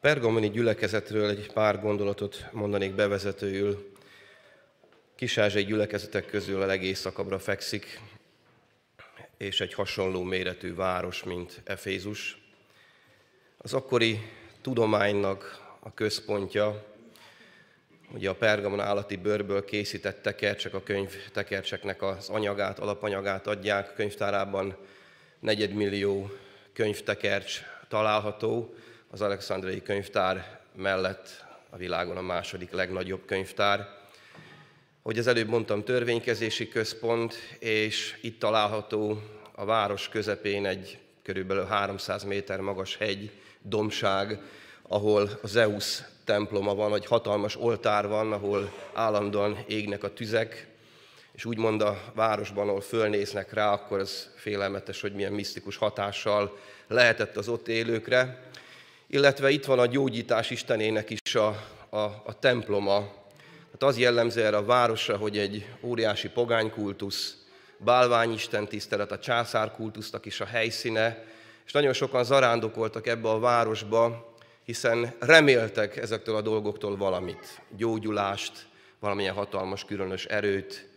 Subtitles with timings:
[0.00, 3.92] pergamoni gyülekezetről egy pár gondolatot mondanék bevezetőül.
[5.14, 8.00] Kisázsai gyülekezetek közül a legészakabbra fekszik,
[9.36, 12.38] és egy hasonló méretű város, mint Efézus.
[13.56, 14.20] Az akkori
[14.60, 16.84] tudománynak a központja,
[18.12, 23.94] ugye a pergamon állati bőrből készített tekercsek, a könyv tekercseknek az anyagát, alapanyagát adják.
[23.94, 24.76] Könyvtárában
[25.40, 26.30] negyedmillió
[26.72, 28.74] könyvtekercs található,
[29.10, 33.88] az Alexandriai könyvtár mellett a világon a második legnagyobb könyvtár.
[35.02, 39.22] Hogy az előbb mondtam, törvénykezési központ, és itt található
[39.54, 43.30] a város közepén egy körülbelül 300 méter magas hegy,
[43.62, 44.40] domság,
[44.82, 50.66] ahol a Zeus temploma van, vagy hatalmas oltár van, ahol állandóan égnek a tüzek,
[51.32, 57.36] és úgymond a városban, ahol fölnéznek rá, akkor ez félelmetes, hogy milyen misztikus hatással lehetett
[57.36, 58.48] az ott élőkre.
[59.12, 61.48] Illetve itt van a gyógyítás istenének is a,
[61.88, 62.98] a, a temploma.
[63.64, 67.36] Tehát az jellemző erre a városra, hogy egy óriási pogánykultusz,
[67.76, 71.24] bálványisten tisztelet, a császárkultusznak is a helyszíne,
[71.66, 78.66] és nagyon sokan zarándokoltak ebbe a városba, hiszen reméltek ezektől a dolgoktól valamit, gyógyulást,
[78.98, 80.88] valamilyen hatalmas, különös erőt,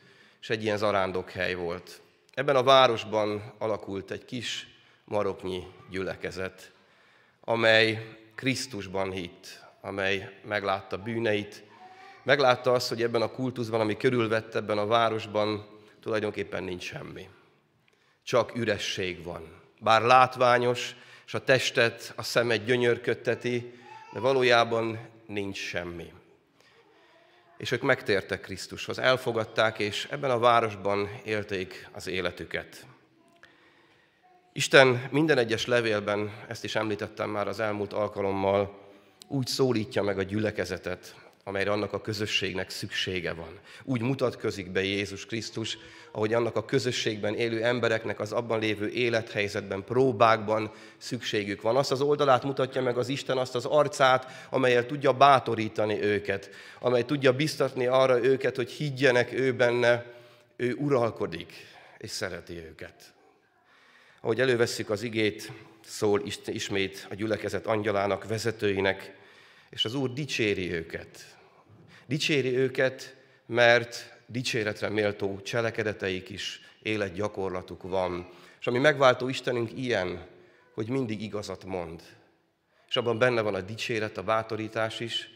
[0.42, 2.02] és egy ilyen zarándokhely volt.
[2.34, 4.68] Ebben a városban alakult egy kis
[5.06, 6.72] maroknyi gyülekezet,
[7.44, 11.64] amely Krisztusban hitt, amely meglátta bűneit,
[12.24, 15.66] meglátta azt, hogy ebben a kultuszban, ami körülvett ebben a városban,
[16.02, 17.30] tulajdonképpen nincs semmi.
[18.24, 19.62] Csak üresség van.
[19.80, 23.80] Bár látványos, és a testet, a szemet gyönyörködteti,
[24.14, 26.14] de valójában nincs semmi.
[27.58, 32.86] És ők megtértek Krisztushoz, elfogadták, és ebben a városban élték az életüket.
[34.56, 38.80] Isten minden egyes levélben, ezt is említettem már az elmúlt alkalommal,
[39.28, 43.60] úgy szólítja meg a gyülekezetet, amelyre annak a közösségnek szüksége van.
[43.84, 45.78] Úgy mutatkozik be Jézus Krisztus,
[46.12, 51.76] ahogy annak a közösségben élő embereknek az abban lévő élethelyzetben, próbákban szükségük van.
[51.76, 57.06] Azt az oldalát mutatja meg az Isten, azt az arcát, amelyel tudja bátorítani őket, amely
[57.06, 60.06] tudja biztatni arra őket, hogy higgyenek ő benne,
[60.56, 61.54] ő uralkodik,
[61.98, 63.13] és szereti őket.
[64.24, 65.52] Ahogy elővesszük az igét,
[65.82, 69.16] szól ismét a gyülekezet angyalának, vezetőinek,
[69.70, 71.38] és az Úr dicséri őket.
[72.06, 78.30] Dicséri őket, mert dicséretre méltó cselekedeteik is, életgyakorlatuk van.
[78.60, 80.28] És ami megváltó Istenünk ilyen,
[80.74, 82.02] hogy mindig igazat mond.
[82.88, 85.30] És abban benne van a dicséret, a bátorítás is,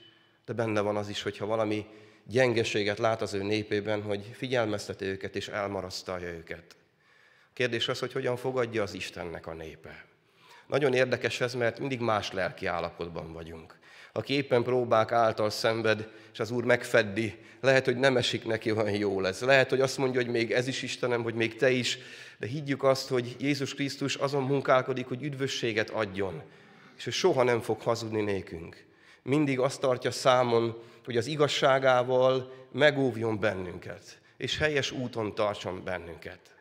[0.45, 1.85] de benne van az is, hogyha valami
[2.25, 6.75] gyengeséget lát az ő népében, hogy figyelmezteti őket és elmarasztalja őket.
[7.57, 10.05] Kérdés az, hogy hogyan fogadja az Istennek a népe.
[10.67, 13.77] Nagyon érdekes ez, mert mindig más lelki állapotban vagyunk
[14.17, 18.95] aki éppen próbák által szenved, és az Úr megfeddi, lehet, hogy nem esik neki olyan
[18.95, 19.41] jó lesz.
[19.41, 21.97] Lehet, hogy azt mondja, hogy még ez is Istenem, hogy még te is,
[22.37, 26.43] de higgyük azt, hogy Jézus Krisztus azon munkálkodik, hogy üdvösséget adjon,
[26.97, 28.85] és ő soha nem fog hazudni nékünk.
[29.23, 36.56] Mindig azt tartja számon, hogy az igazságával megóvjon bennünket, és helyes úton tartson bennünket.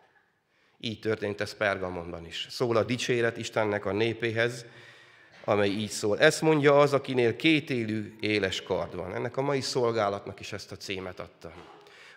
[0.86, 2.46] Így történt ez Pergamonban is.
[2.50, 4.64] Szól a dicséret Istennek a népéhez,
[5.44, 6.18] amely így szól.
[6.18, 9.14] Ezt mondja az, akinél kétélű éles kard van.
[9.14, 11.52] Ennek a mai szolgálatnak is ezt a címet adta.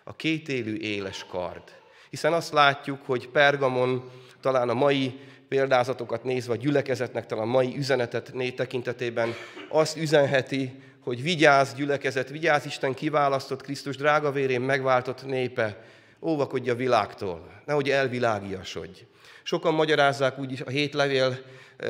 [0.04, 1.62] A kétélű éles kard.
[2.10, 4.10] Hiszen azt látjuk, hogy Pergamon
[4.40, 9.34] talán a mai példázatokat nézve, a gyülekezetnek talán a mai üzenetet né tekintetében
[9.68, 15.84] azt üzenheti, hogy vigyázz gyülekezet, vigyázz Isten kiválasztott Krisztus drágavérén megváltott népe,
[16.22, 19.00] óvakodj a világtól, nehogy elvilágiasodj.
[19.42, 21.38] Sokan magyarázzák úgy a hét eh,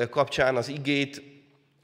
[0.09, 1.21] kapcsán az igét,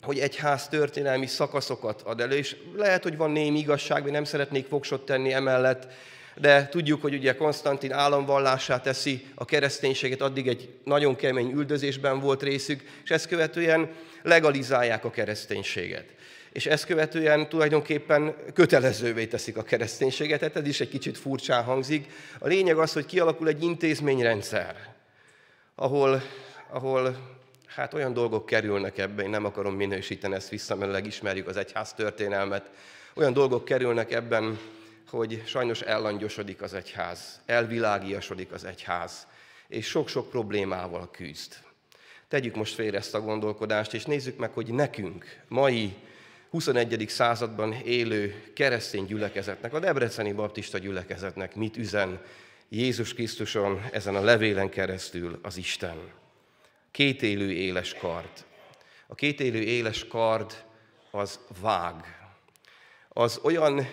[0.01, 4.23] hogy egy ház történelmi szakaszokat ad elő, és lehet, hogy van némi igazság, mi nem
[4.23, 5.87] szeretnék voksot tenni emellett,
[6.35, 12.43] de tudjuk, hogy ugye Konstantin államvallását teszi a kereszténységet, addig egy nagyon kemény üldözésben volt
[12.43, 13.89] részük, és ezt követően
[14.23, 16.05] legalizálják a kereszténységet.
[16.57, 22.11] És ezt követően tulajdonképpen kötelezővé teszik a kereszténységet, tehát ez is egy kicsit furcsán hangzik.
[22.39, 24.93] A lényeg az, hogy kialakul egy intézményrendszer,
[25.75, 26.21] ahol,
[26.69, 27.17] ahol
[27.67, 31.93] hát olyan dolgok kerülnek ebbe, én nem akarom minősíteni ezt vissza, mert ismerjük az egyház
[31.93, 32.69] történelmet,
[33.13, 34.59] olyan dolgok kerülnek ebben,
[35.09, 39.27] hogy sajnos ellangyosodik az egyház, elvilágiasodik az egyház,
[39.67, 41.53] és sok-sok problémával küzd.
[42.27, 45.95] Tegyük most félre ezt a gondolkodást, és nézzük meg, hogy nekünk, mai
[46.57, 47.05] 21.
[47.07, 52.21] században élő keresztény gyülekezetnek, a Debreceni Baptista gyülekezetnek mit üzen
[52.69, 55.97] Jézus Krisztuson ezen a levélen keresztül az Isten
[56.91, 58.29] kétélű éles kard.
[59.07, 60.63] A kétélű éles kard
[61.11, 61.95] az vág.
[63.09, 63.87] Az olyan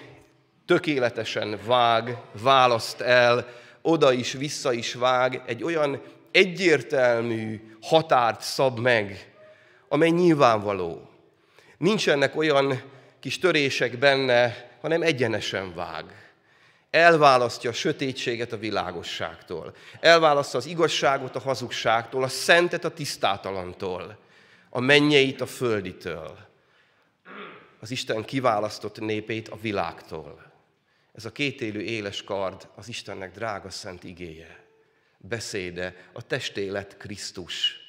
[0.66, 3.48] tökéletesen vág, választ el,
[3.82, 9.32] oda is, vissza is vág, egy olyan egyértelmű határt szab meg,
[9.88, 11.08] amely nyilvánvaló.
[11.78, 12.82] Nincsenek olyan
[13.20, 16.04] kis törések benne, hanem egyenesen vág.
[16.90, 19.74] Elválasztja a sötétséget a világosságtól.
[20.00, 24.18] Elválasztja az igazságot a hazugságtól, a szentet a tisztátalantól,
[24.70, 26.38] a mennyeit a földitől.
[27.80, 30.52] Az Isten kiválasztott népét a világtól.
[31.14, 34.64] Ez a kétélű éles kard az Istennek drága szent igéje,
[35.18, 37.83] beszéde, a testélet Krisztus.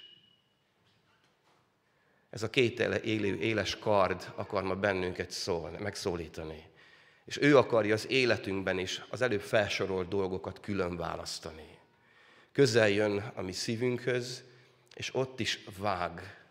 [2.36, 6.64] Ez a két élő éles kard akar ma bennünket szólni, megszólítani.
[7.26, 11.68] És ő akarja az életünkben is az előbb felsorolt dolgokat külön választani.
[12.52, 14.44] Közel jön a mi szívünkhöz,
[14.94, 16.46] és ott is vág.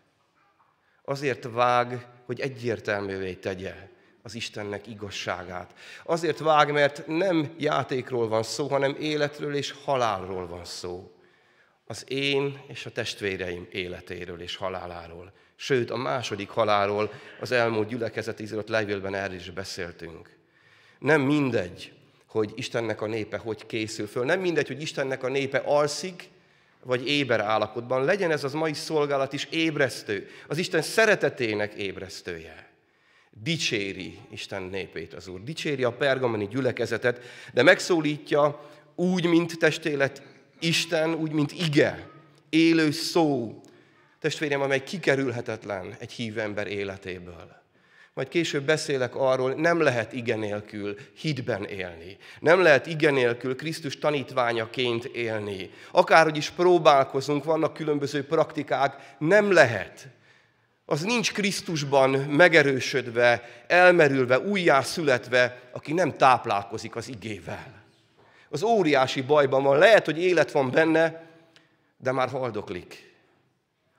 [1.03, 3.75] Azért vág, hogy egyértelművé tegye
[4.21, 5.73] az Istennek igazságát.
[6.03, 11.15] Azért vág, mert nem játékról van szó, hanem életről és halálról van szó.
[11.85, 15.33] Az én és a testvéreim életéről és haláláról.
[15.55, 20.29] Sőt, a második halálról az elmúlt gyülekezet ízott levélben erről is beszéltünk.
[20.99, 21.93] Nem mindegy,
[22.25, 24.25] hogy Istennek a népe hogy készül föl.
[24.25, 26.29] Nem mindegy, hogy Istennek a népe alszik,
[26.83, 28.03] vagy éber állapotban.
[28.03, 30.27] Legyen ez az mai szolgálat is ébresztő.
[30.47, 32.69] Az Isten szeretetének ébresztője.
[33.43, 35.43] Dicséri Isten népét az Úr.
[35.43, 37.19] Dicséri a pergamoni gyülekezetet,
[37.53, 40.21] de megszólítja úgy, mint testélet
[40.59, 42.07] Isten, úgy, mint ige,
[42.49, 43.61] élő szó,
[44.25, 47.61] testvérem, amely kikerülhetetlen egy hívő ember életéből.
[48.13, 52.17] Majd később beszélek arról, nem lehet igen nélkül hitben élni.
[52.39, 55.69] Nem lehet igen nélkül Krisztus tanítványaként élni.
[55.91, 60.07] Akárhogy is próbálkozunk, vannak különböző praktikák, nem lehet.
[60.85, 67.83] Az nincs Krisztusban megerősödve, elmerülve, újjászületve, aki nem táplálkozik az igével.
[68.49, 71.23] Az óriási bajban van, lehet, hogy élet van benne,
[71.97, 73.04] de már haldoklik.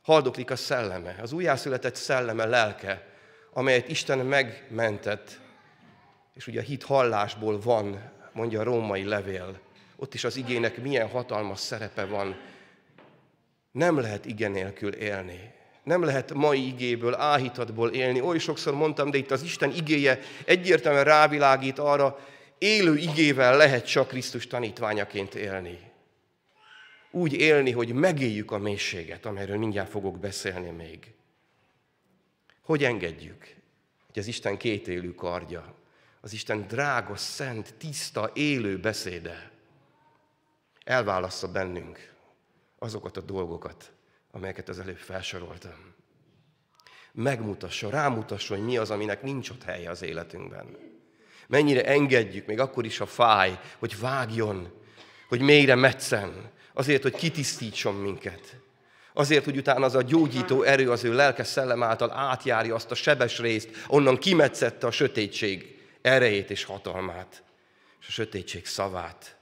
[0.06, 3.06] Haldoklik a szelleme, az újjászületett szelleme, lelke,
[3.52, 5.40] amelyet Isten megmentett,
[6.34, 9.58] és ugye a hit hallásból van, mondja a római levél.
[9.96, 12.36] Ott is az igének milyen hatalmas szerepe van.
[13.72, 15.52] Nem lehet igen nélkül élni.
[15.82, 18.20] Nem lehet mai igéből, áhítatból élni.
[18.20, 22.18] Oly sokszor mondtam, de itt az Isten igéje egyértelműen rávilágít arra,
[22.58, 25.78] élő igével lehet csak Krisztus tanítványaként élni.
[27.10, 31.14] Úgy élni, hogy megéljük a mélységet, amelyről mindjárt fogok beszélni még.
[32.62, 33.54] Hogy engedjük,
[34.06, 35.74] hogy az Isten kétélű kardja,
[36.20, 39.50] az Isten drága, szent, tiszta, élő beszéde
[40.86, 42.12] elválassza bennünk
[42.78, 43.92] azokat a dolgokat,
[44.30, 45.94] amelyeket az előbb felsoroltam.
[47.12, 50.76] Megmutassa, rámutassa, hogy mi az, aminek nincs ott helye az életünkben.
[51.48, 54.72] Mennyire engedjük, még akkor is a fáj, hogy vágjon,
[55.28, 58.56] hogy mélyre metszen, azért, hogy kitisztítson minket.
[59.12, 62.94] Azért, hogy utána az a gyógyító erő az ő lelke szellem által átjárja azt a
[62.94, 67.42] sebes részt, onnan kimetszette a sötétség erejét és hatalmát,
[68.00, 69.36] és a sötétség szavát.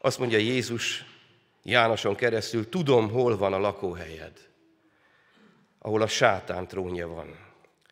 [0.00, 1.04] Azt mondja Jézus
[1.62, 4.48] Jánoson keresztül, tudom, hol van a lakóhelyed,
[5.78, 7.38] ahol a sátán trónja van,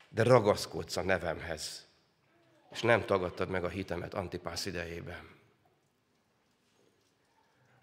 [0.08, 1.88] de ragaszkodsz a nevemhez,
[2.70, 5.31] és nem tagadtad meg a hitemet Antipász idejében.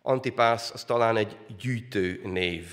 [0.02, 2.66] Antipász az talán egy gyűjtő név,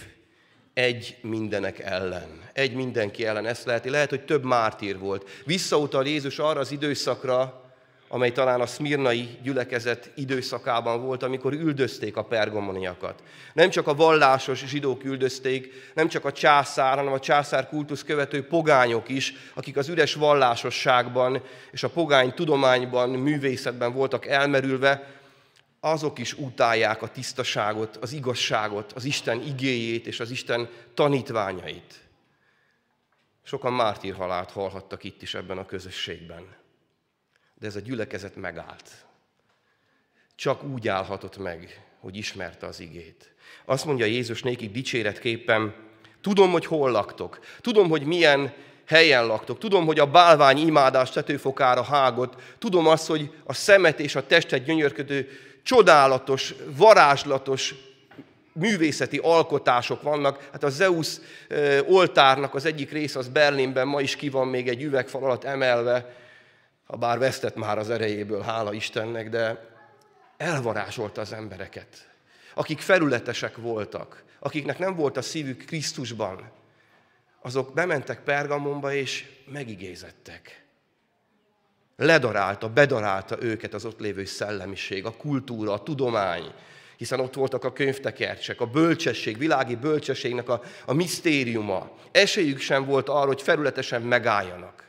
[0.74, 5.28] egy mindenek ellen, egy mindenki ellen, ezt lehet, lehet, hogy több mártír volt.
[5.44, 7.66] Visszautal Jézus arra az időszakra,
[8.08, 13.22] amely talán a szmirnai gyülekezet időszakában volt, amikor üldözték a pergamoniakat.
[13.52, 18.46] Nem csak a vallásos zsidók üldözték, nem csak a császár, hanem a császár kultusz követő
[18.46, 25.15] pogányok is, akik az üres vallásosságban és a pogány tudományban, művészetben voltak elmerülve,
[25.90, 32.00] azok is utálják a tisztaságot, az igazságot, az Isten igéjét és az Isten tanítványait.
[33.42, 36.54] Sokan mártírhalált hallhattak itt is ebben a közösségben.
[37.54, 39.06] De ez a gyülekezet megállt.
[40.34, 43.34] Csak úgy állhatott meg, hogy ismerte az igét.
[43.64, 45.74] Azt mondja Jézus nékik dicséretképpen,
[46.20, 48.54] tudom, hogy hol laktok, tudom, hogy milyen
[48.86, 54.14] helyen laktok, tudom, hogy a bálvány imádás tetőfokára hágott, tudom azt, hogy a szemet és
[54.14, 55.28] a testet gyönyörködő
[55.62, 57.74] csodálatos, varázslatos
[58.52, 60.48] művészeti alkotások vannak.
[60.52, 61.16] Hát a Zeus
[61.86, 66.14] oltárnak az egyik része az Berlinben ma is ki van még egy üvegfal alatt emelve,
[66.86, 69.64] ha bár vesztett már az erejéből, hála Istennek, de
[70.36, 72.08] elvarázsolta az embereket,
[72.54, 76.50] akik felületesek voltak, akiknek nem volt a szívük Krisztusban,
[77.46, 80.64] azok bementek Pergamonba, és megigézettek.
[81.96, 86.52] Ledarálta, bedarálta őket az ott lévő szellemiség, a kultúra, a tudomány,
[86.96, 91.90] hiszen ott voltak a könyvtekercsek, a bölcsesség, világi bölcsességnek a, a misztériuma.
[92.12, 94.84] Esélyük sem volt arra, hogy felületesen megálljanak.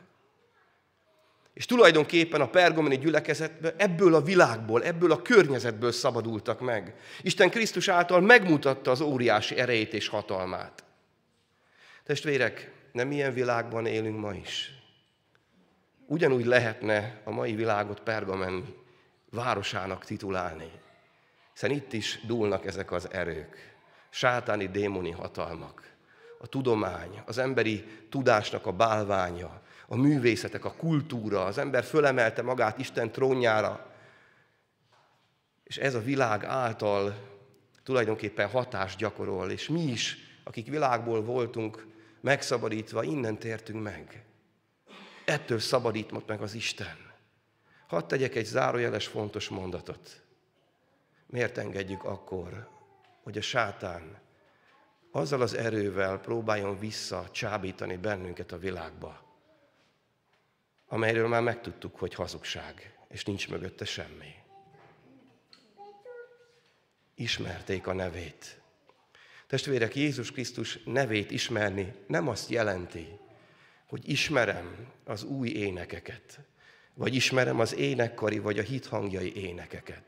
[1.54, 6.94] És tulajdonképpen a pergamoni gyülekezetben ebből a világból, ebből a környezetből szabadultak meg.
[7.22, 10.86] Isten Krisztus által megmutatta az óriási erejét és hatalmát.
[12.08, 14.72] Testvérek, nem ilyen világban élünk ma is.
[16.06, 18.74] Ugyanúgy lehetne a mai világot Pergamen
[19.30, 20.70] városának titulálni.
[21.52, 23.76] Hiszen itt is dúlnak ezek az erők,
[24.10, 25.92] sátáni démoni hatalmak,
[26.38, 32.78] a tudomány, az emberi tudásnak a bálványa, a művészetek, a kultúra, az ember fölemelte magát
[32.78, 33.94] Isten trónjára,
[35.64, 37.14] és ez a világ által
[37.82, 44.24] tulajdonképpen hatást gyakorol, és mi is, akik világból voltunk, megszabadítva, innen tértünk meg.
[45.24, 47.12] Ettől szabadít meg az Isten.
[47.86, 50.22] Hadd tegyek egy zárójeles fontos mondatot.
[51.26, 52.68] Miért engedjük akkor,
[53.22, 54.20] hogy a sátán
[55.10, 59.22] azzal az erővel próbáljon vissza csábítani bennünket a világba,
[60.88, 64.34] amelyről már megtudtuk, hogy hazugság, és nincs mögötte semmi.
[67.14, 68.60] Ismerték a nevét.
[69.48, 73.06] Testvérek, Jézus Krisztus nevét ismerni nem azt jelenti,
[73.86, 76.38] hogy ismerem az új énekeket,
[76.94, 80.02] vagy ismerem az énekkari, vagy a hithangjai énekeket.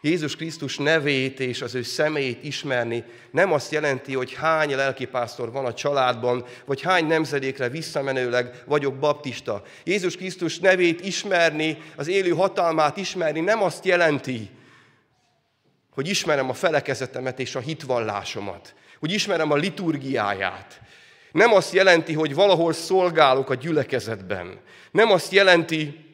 [0.00, 5.64] Jézus Krisztus nevét és az ő személyét ismerni nem azt jelenti, hogy hány lelkipásztor van
[5.64, 9.62] a családban, vagy hány nemzedékre visszamenőleg vagyok baptista.
[9.84, 14.50] Jézus Krisztus nevét ismerni, az élő hatalmát ismerni nem azt jelenti,
[15.96, 20.80] hogy ismerem a felekezetemet és a hitvallásomat, hogy ismerem a liturgiáját.
[21.32, 24.60] Nem azt jelenti, hogy valahol szolgálok a gyülekezetben.
[24.90, 26.04] Nem azt jelenti,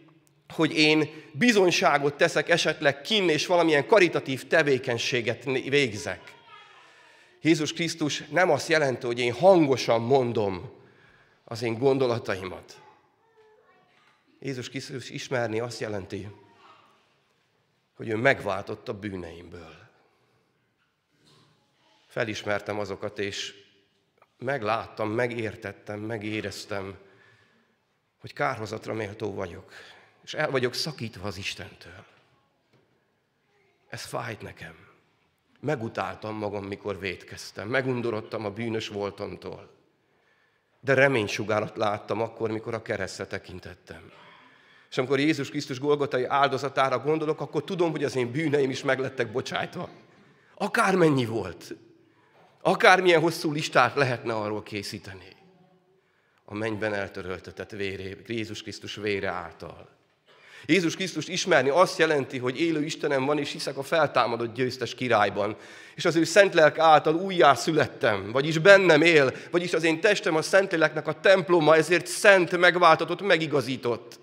[0.55, 6.21] hogy én bizonyságot teszek esetleg kin és valamilyen karitatív tevékenységet végzek.
[7.41, 10.71] Jézus Krisztus nem azt jelenti, hogy én hangosan mondom
[11.45, 12.81] az én gondolataimat.
[14.41, 16.29] Jézus Krisztus ismerni azt jelenti,
[17.95, 19.91] hogy ő megváltott a bűneimből.
[22.07, 23.55] Felismertem azokat, és
[24.39, 26.99] megláttam, megértettem, megéreztem,
[28.21, 29.73] hogy kárhozatra méltó vagyok,
[30.25, 32.05] és el vagyok szakítva az Istentől.
[33.89, 34.75] Ez fájt nekem.
[35.61, 39.71] Megutáltam magam, mikor vétkeztem, megundorodtam a bűnös voltomtól.
[40.81, 44.13] De reménysugárat láttam akkor, mikor a keresztre tekintettem.
[44.93, 49.33] És amikor Jézus Krisztus Golgotai áldozatára gondolok, akkor tudom, hogy az én bűneim is meglettek
[49.33, 49.89] bocsájtva.
[50.55, 51.75] Akármennyi volt.
[52.61, 55.37] Akármilyen hosszú listát lehetne arról készíteni.
[56.45, 59.89] A mennyben eltöröltetett véré, Jézus Krisztus vére által.
[60.67, 65.57] Jézus Krisztus ismerni azt jelenti, hogy élő Istenem van, és hiszek a feltámadott győztes királyban.
[65.95, 70.37] És az ő szent lelk által újjá születtem, vagyis bennem él, vagyis az én testem
[70.37, 74.21] a Szentléleknek a temploma, ezért szent, megváltatott, megigazított.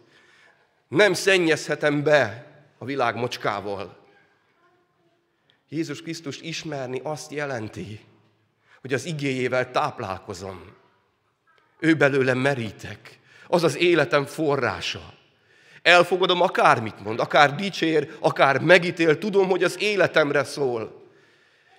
[0.90, 2.46] Nem szennyezhetem be
[2.78, 3.98] a világ mocskával.
[5.70, 8.00] Jézus Krisztus ismerni azt jelenti,
[8.82, 10.76] hogy az igéjével táplálkozom.
[11.80, 13.20] Ő belőle merítek.
[13.48, 15.14] Az az életem forrása.
[15.82, 21.08] Elfogadom akármit mond, akár dicsér, akár megítél, tudom, hogy az életemre szól.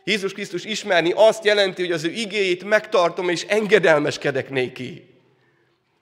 [0.05, 5.10] Jézus Krisztus ismerni azt jelenti, hogy az ő igéjét megtartom és engedelmeskedek néki.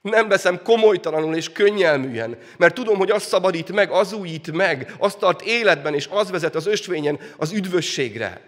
[0.01, 5.15] Nem veszem komolytalanul és könnyelműen, mert tudom, hogy az szabadít meg, az újít meg, az
[5.15, 8.41] tart életben, és az vezet az ösvényen az üdvösségre.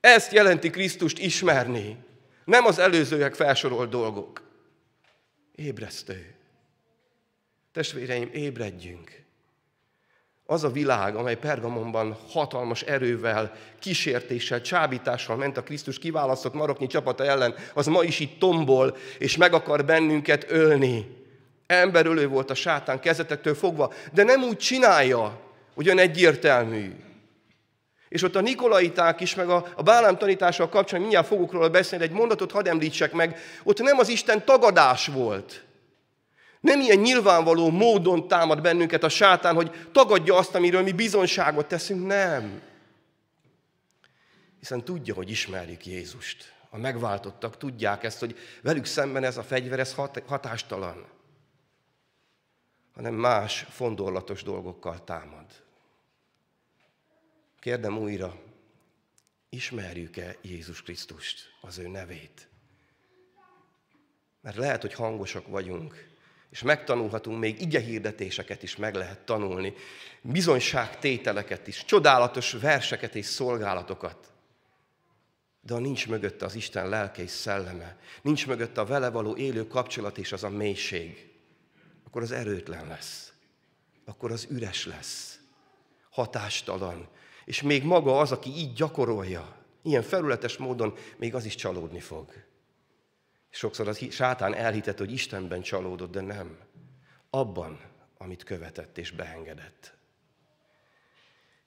[0.00, 1.96] Ezt jelenti Krisztust ismerni,
[2.44, 4.42] nem az előzőek felsorolt dolgok.
[5.54, 6.34] Ébresztő.
[7.72, 9.25] Testvéreim, ébredjünk!
[10.48, 17.24] Az a világ, amely Pergamonban hatalmas erővel, kísértéssel, csábítással ment a Krisztus kiválasztott maroknyi csapata
[17.24, 21.24] ellen, az ma is itt tombol, és meg akar bennünket ölni.
[21.66, 25.40] Emberölő volt a sátán kezetektől fogva, de nem úgy csinálja,
[25.74, 26.92] ugyan egyértelmű.
[28.08, 32.04] És ott a Nikolaiták is, meg a, a Bálám tanítással kapcsolatban mindjárt fogok róla beszélni,
[32.04, 35.65] egy mondatot hadd említsek meg, ott nem az Isten tagadás volt,
[36.66, 42.06] nem ilyen nyilvánvaló módon támad bennünket a sátán, hogy tagadja azt, amiről mi bizonságot teszünk.
[42.06, 42.62] Nem.
[44.58, 46.54] Hiszen tudja, hogy ismerjük Jézust.
[46.70, 49.94] A megváltottak tudják ezt, hogy velük szemben ez a fegyver, ez
[50.26, 51.06] hatástalan.
[52.94, 55.46] Hanem más fondorlatos dolgokkal támad.
[57.60, 58.36] Kérdem újra,
[59.48, 62.48] ismerjük-e Jézus Krisztust, az ő nevét?
[64.40, 66.15] Mert lehet, hogy hangosak vagyunk,
[66.56, 69.74] és megtanulhatunk, még ige hirdetéseket is meg lehet tanulni,
[70.22, 74.32] bizonyságtételeket is, csodálatos verseket és szolgálatokat.
[75.60, 79.66] De ha nincs mögötte az Isten lelke és szelleme, nincs mögötte a vele való élő
[79.66, 81.28] kapcsolat és az a mélység,
[82.06, 83.32] akkor az erőtlen lesz.
[84.04, 85.38] Akkor az üres lesz.
[86.10, 87.08] Hatástalan.
[87.44, 92.32] És még maga az, aki így gyakorolja, ilyen felületes módon, még az is csalódni fog.
[93.56, 96.58] Sokszor az sátán elhitett, hogy Istenben csalódott, de nem.
[97.30, 97.80] Abban,
[98.18, 99.94] amit követett és beengedett.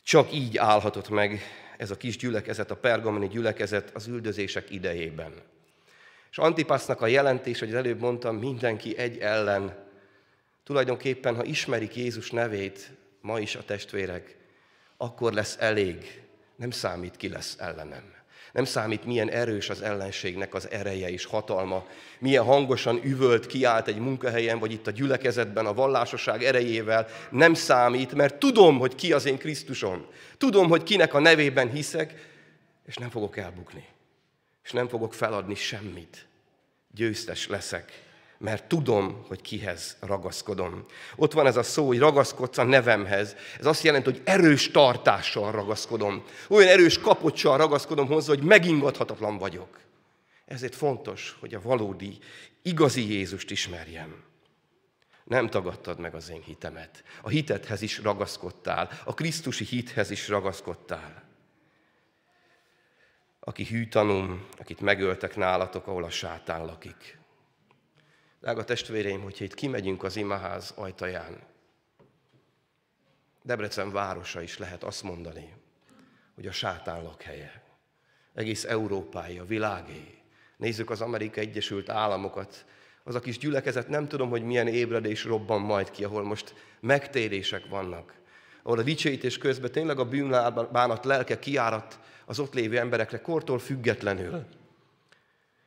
[0.04, 1.42] Csak így állhatott meg
[1.78, 5.34] ez a kis gyülekezet, a pergamoni gyülekezet az üldözések idejében.
[6.32, 9.88] És Antipasznak a jelentés, hogy előbb mondtam, mindenki egy ellen,
[10.64, 12.92] tulajdonképpen, ha ismerik Jézus nevét,
[13.22, 14.38] ma is a testvérek,
[14.98, 16.24] akkor lesz elég,
[16.56, 18.19] nem számít, ki lesz ellenem.
[18.52, 21.86] Nem számít, milyen erős az ellenségnek az ereje és hatalma,
[22.20, 27.08] milyen hangosan üvölt, kiállt egy munkahelyen, vagy itt a gyülekezetben a vallásosság erejével.
[27.32, 30.06] Nem számít, mert tudom, hogy ki az én Krisztusom.
[30.38, 32.28] Tudom, hogy kinek a nevében hiszek,
[32.86, 33.86] és nem fogok elbukni.
[34.64, 36.28] És nem fogok feladni semmit.
[36.92, 38.09] Győztes leszek
[38.40, 40.86] mert tudom, hogy kihez ragaszkodom.
[41.16, 43.36] Ott van ez a szó, hogy ragaszkodsz a nevemhez.
[43.60, 46.24] Ez azt jelenti, hogy erős tartással ragaszkodom.
[46.50, 49.80] Olyan erős kapocsal ragaszkodom hozzá, hogy megingathatatlan vagyok.
[50.46, 52.18] Ezért fontos, hogy a valódi,
[52.62, 54.24] igazi Jézust ismerjem.
[55.24, 57.04] Nem tagadtad meg az én hitemet.
[57.22, 61.24] A hitethez is ragaszkodtál, a Krisztusi hithez is ragaszkodtál.
[63.40, 67.19] Aki hűtanum, akit megöltek nálatok, ahol a sátán lakik.
[68.42, 71.38] Drága testvéreim, hogyha itt kimegyünk az imaház ajtaján,
[73.44, 75.54] Debrecen városa is lehet azt mondani,
[76.36, 77.64] hogy a sátán lakhelye.
[78.34, 80.18] Egész Európái, a világé.
[80.58, 82.66] Nézzük az Amerikai Egyesült Államokat,
[83.04, 87.68] az a kis gyülekezet, nem tudom, hogy milyen ébredés robban majd ki, ahol most megtérések
[87.70, 88.14] vannak,
[88.64, 94.46] ahol a dicsőítés közben tényleg a bűnbánat lelke kiárat az ott lévő emberekre kortól függetlenül.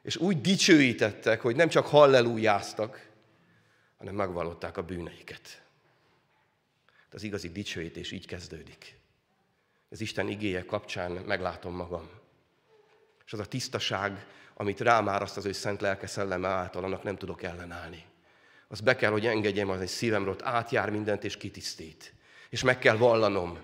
[0.02, 3.10] És úgy dicsőítettek, hogy nem csak hallelujáztak,
[3.98, 5.62] hanem megvallották a bűneiket.
[7.10, 8.98] De az igazi dicsőítés így kezdődik.
[9.90, 12.10] Az Isten igéje kapcsán meglátom magam.
[13.26, 17.16] És az a tisztaság, amit rám azt az ő szent lelke szelleme által, annak nem
[17.16, 18.04] tudok ellenállni.
[18.68, 22.14] Az be kell, hogy engedjem, az egy szívemről átjár mindent és kitisztít.
[22.50, 23.58] És meg kell vallanom,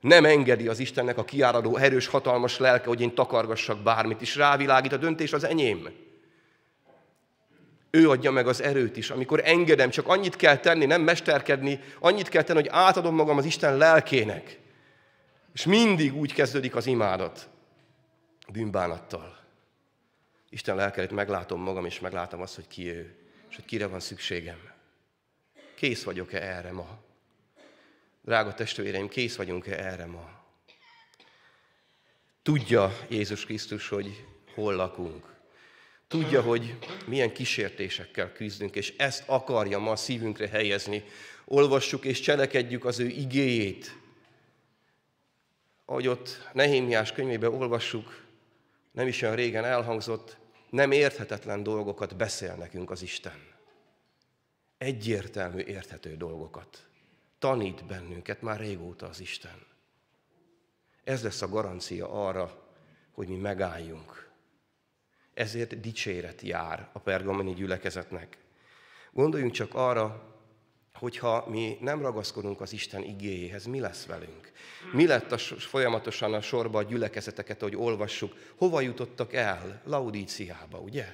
[0.00, 4.92] nem engedi az Istennek a kiáradó erős, hatalmas lelke, hogy én takargassak bármit, és rávilágít
[4.92, 5.88] a döntés az enyém.
[7.90, 9.10] Ő adja meg az erőt is.
[9.10, 13.44] Amikor engedem, csak annyit kell tenni, nem mesterkedni, annyit kell tenni, hogy átadom magam az
[13.44, 14.58] Isten lelkének.
[15.52, 17.48] És mindig úgy kezdődik az imádat,
[18.52, 19.38] bűnbánattal.
[20.50, 23.16] Isten lelkelét meglátom magam, és meglátom azt, hogy ki ő,
[23.50, 24.58] és hogy kire van szükségem.
[25.74, 26.98] Kész vagyok-e erre ma?
[28.22, 30.38] Drága testvéreim, kész vagyunk-e erre ma?
[32.42, 35.36] Tudja Jézus Krisztus, hogy hol lakunk.
[36.08, 41.04] Tudja, hogy milyen kísértésekkel küzdünk, és ezt akarja ma a szívünkre helyezni.
[41.44, 43.96] Olvassuk és cselekedjük az ő igéjét.
[45.84, 48.24] Ahogy ott Nehémiás könyvében olvassuk,
[48.90, 50.36] nem is olyan régen elhangzott,
[50.70, 53.46] nem érthetetlen dolgokat beszél nekünk az Isten.
[54.78, 56.87] Egyértelmű, érthető dolgokat
[57.38, 59.66] tanít bennünket már régóta az Isten.
[61.04, 62.68] Ez lesz a garancia arra,
[63.12, 64.30] hogy mi megálljunk.
[65.34, 68.38] Ezért dicséret jár a pergamoni gyülekezetnek.
[69.12, 70.36] Gondoljunk csak arra,
[70.94, 74.52] hogyha mi nem ragaszkodunk az Isten igéjéhez, mi lesz velünk?
[74.92, 79.82] Mi lett a, folyamatosan a sorba a gyülekezeteket, hogy olvassuk, hova jutottak el?
[79.84, 81.06] Laudíciába, ugye?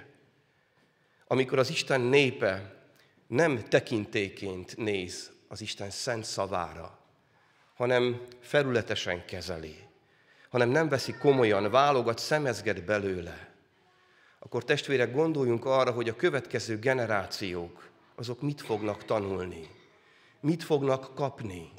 [1.27, 2.83] Amikor az Isten népe
[3.27, 6.99] nem tekintéként néz az Isten szent szavára,
[7.75, 9.77] hanem felületesen kezeli,
[10.51, 13.55] hanem nem veszi komolyan, válogat, szemezget belőle,
[14.39, 19.71] akkor testvérek, gondoljunk arra, hogy a következő generációk, azok mit fognak tanulni,
[20.41, 21.73] mit fognak kapni,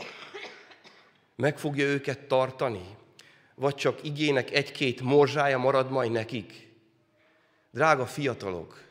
[1.35, 2.97] meg fogja őket tartani,
[3.55, 6.67] vagy csak igének egy-két morzsája marad majd nekik.
[7.71, 8.83] Drága fiatalok,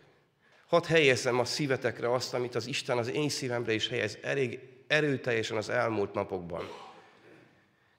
[0.66, 4.18] hadd helyezzem a szívetekre azt, amit az Isten az én szívemre is helyez.
[4.22, 6.68] Elég erőteljesen az elmúlt napokban.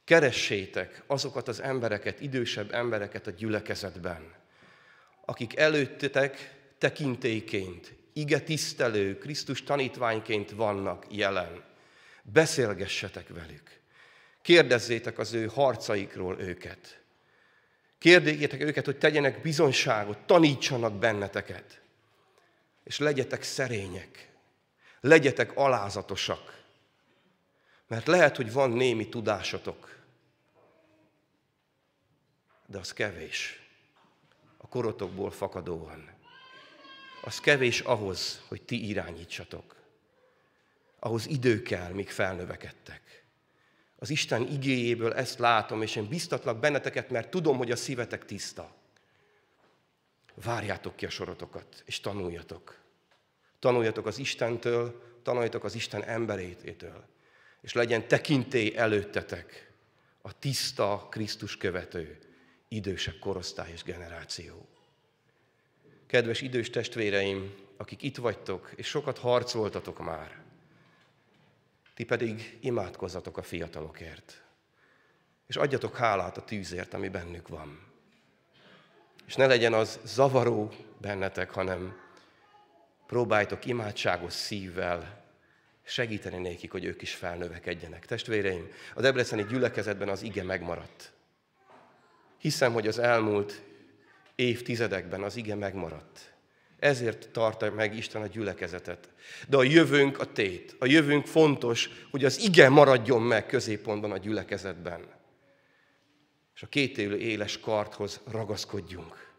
[0.04, 4.34] Keressétek azokat az embereket, idősebb embereket a gyülekezetben,
[5.26, 11.64] akik előttetek tekintélyként, ige tisztelő, Krisztus tanítványként vannak jelen.
[12.24, 13.80] Beszélgessetek velük.
[14.42, 17.00] Kérdezzétek az ő harcaikról őket.
[17.98, 21.82] Kérdéjétek őket, hogy tegyenek bizonyságot, tanítsanak benneteket.
[22.84, 24.30] És legyetek szerények,
[25.02, 26.65] legyetek alázatosak,
[27.88, 29.96] mert lehet, hogy van némi tudásotok,
[32.66, 33.60] de az kevés
[34.58, 36.10] a korotokból fakadóan.
[37.24, 39.76] Az kevés ahhoz, hogy ti irányítsatok.
[41.00, 43.26] Ahhoz idő kell, míg felnövekedtek.
[43.96, 48.76] Az Isten igéjéből ezt látom, és én biztatlak benneteket, mert tudom, hogy a szívetek tiszta.
[50.34, 52.80] Várjátok ki a sorotokat, és tanuljatok.
[53.60, 57.06] Tanuljatok az Istentől, tanuljatok az Isten emberétől,
[57.66, 59.72] és legyen tekintély előttetek
[60.22, 62.20] a tiszta Krisztus követő,
[62.68, 64.68] idősebb korosztály és generáció.
[66.08, 70.42] Kedves idős testvéreim, akik itt vagytok, és sokat harcoltatok már,
[71.94, 74.44] ti pedig imádkozzatok a fiatalokért,
[75.48, 77.80] és adjatok hálát a tűzért, ami bennük van.
[79.26, 82.00] És ne legyen az zavaró bennetek, hanem
[83.08, 85.25] próbáljátok imádságos szívvel
[85.86, 88.06] segíteni nékik, hogy ők is felnövekedjenek.
[88.06, 91.12] Testvéreim, a Debreceni gyülekezetben az ige megmaradt.
[92.38, 93.62] Hiszem, hogy az elmúlt
[94.36, 96.34] évtizedekben az ige megmaradt.
[96.80, 99.10] Ezért tartja meg Isten a gyülekezetet.
[99.48, 100.76] De a jövőnk a tét.
[100.80, 105.06] A jövőnk fontos, hogy az ige maradjon meg középpontban a gyülekezetben.
[106.56, 109.34] És a két élő éles karthoz ragaszkodjunk.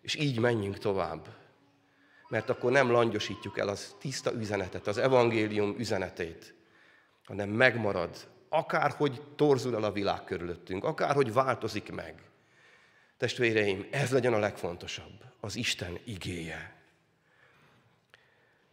[0.00, 1.39] És így menjünk tovább.
[2.30, 6.54] Mert akkor nem langyosítjuk el az tiszta üzenetet, az evangélium üzenetét,
[7.24, 12.22] hanem megmarad, akárhogy torzul el a világ körülöttünk, akárhogy változik meg.
[13.16, 16.74] Testvéreim, ez legyen a legfontosabb, az Isten igéje.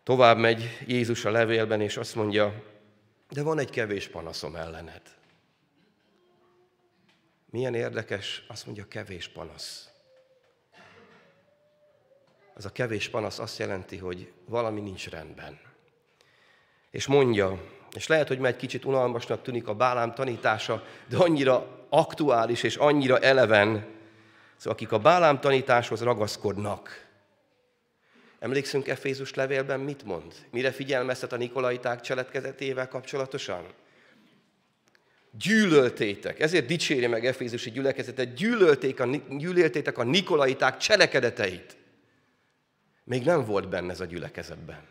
[0.03, 2.63] Tovább megy Jézus a levélben, és azt mondja,
[3.29, 5.01] de van egy kevés panaszom ellened.
[7.49, 9.89] Milyen érdekes, azt mondja, kevés panasz.
[12.57, 15.59] Az a kevés panasz azt jelenti, hogy valami nincs rendben.
[16.91, 17.63] És mondja,
[17.95, 22.75] és lehet, hogy már egy kicsit unalmasnak tűnik a Bálám tanítása, de annyira aktuális és
[22.75, 23.95] annyira eleven,
[24.57, 27.05] Szóval akik a Bálám tanításhoz ragaszkodnak.
[28.39, 30.33] Emlékszünk Efézus levélben mit mond?
[30.51, 33.65] Mire figyelmeztet a Nikolaiták cselekedetével kapcsolatosan?
[35.31, 39.05] Gyűlöltétek, ezért dicséri meg Efézusi gyülekezetet, gyűlölték a,
[39.37, 41.77] gyűlöltétek a Nikolaiták cselekedeteit.
[43.07, 44.81] Még nem volt benne ez a gyülekezetben.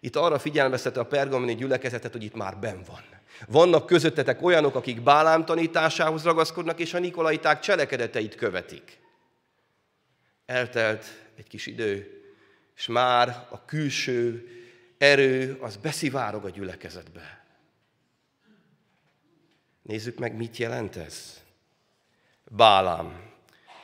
[0.00, 3.04] Itt arra figyelmeztette a pergamoni gyülekezetet, hogy itt már ben van.
[3.48, 8.98] Vannak közöttetek olyanok, akik Bálám tanításához ragaszkodnak, és a Nikolaiták cselekedeteit követik.
[10.46, 11.04] Eltelt
[11.36, 12.22] egy kis idő,
[12.76, 14.48] és már a külső
[14.98, 17.44] erő az beszivárog a gyülekezetbe.
[19.82, 21.42] Nézzük meg, mit jelent ez.
[22.44, 23.20] Bálám.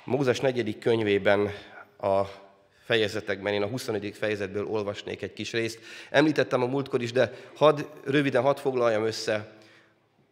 [0.04, 1.50] Mózes negyedik könyvében
[1.98, 2.41] a
[2.84, 4.14] fejezetekben, én a 21.
[4.18, 5.78] fejezetből olvasnék egy kis részt.
[6.10, 9.52] Említettem a múltkor is, de had, röviden hadd foglaljam össze.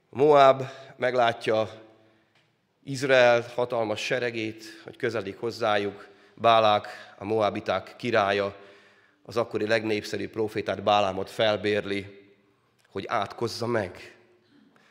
[0.09, 0.63] Moab
[0.97, 1.71] meglátja
[2.85, 6.09] Izrael hatalmas seregét, hogy közelik hozzájuk.
[6.35, 6.87] Bálák,
[7.19, 8.57] a Moabiták királya,
[9.23, 12.33] az akkori legnépszerűbb profétát Bálámot felbérli,
[12.91, 14.15] hogy átkozza meg.